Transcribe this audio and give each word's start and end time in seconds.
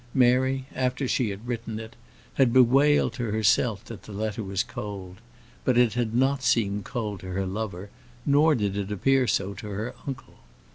Mary, 0.15 0.65
after 0.73 1.07
she 1.07 1.29
had 1.29 1.47
written 1.47 1.77
it, 1.79 1.95
had 2.33 2.51
bewailed 2.51 3.13
to 3.13 3.25
herself 3.25 3.85
that 3.85 4.01
the 4.01 4.11
letter 4.11 4.41
was 4.43 4.63
cold; 4.63 5.17
but 5.63 5.77
it 5.77 5.93
had 5.93 6.15
not 6.15 6.41
seemed 6.41 6.83
cold 6.83 7.19
to 7.19 7.27
her 7.27 7.45
lover, 7.45 7.91
nor 8.25 8.55
did 8.55 8.75
it 8.75 8.91
appear 8.91 9.27
so 9.27 9.53
to 9.53 9.67
her 9.69 9.93
uncle. 10.07 10.37